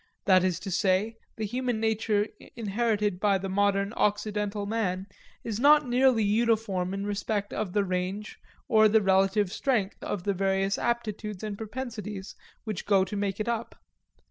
That 0.25 0.43
is 0.43 0.59
to 0.61 0.71
say, 0.71 1.17
the 1.37 1.45
human 1.45 1.79
nature 1.79 2.25
inherited 2.55 3.19
by 3.19 3.37
modern 3.37 3.93
Occidental 3.93 4.65
man 4.65 5.05
is 5.43 5.59
not 5.59 5.87
nearly 5.87 6.23
uniform 6.23 6.91
in 6.95 7.05
respect 7.05 7.53
of 7.53 7.73
the 7.73 7.83
range 7.83 8.39
or 8.67 8.87
the 8.89 8.99
relative 9.03 9.53
strength 9.53 10.01
of 10.01 10.23
the 10.23 10.33
various 10.33 10.79
aptitudes 10.79 11.43
and 11.43 11.55
propensities 11.55 12.33
which 12.63 12.87
go 12.87 13.05
to 13.05 13.15
make 13.15 13.39
it 13.39 13.47
up. 13.47 13.75